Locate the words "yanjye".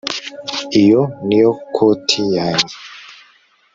2.35-2.75